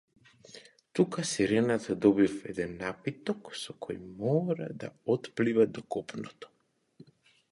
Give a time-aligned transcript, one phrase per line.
[0.99, 6.53] Тука сирената добива еден напиток со кој мора да отплива до копното.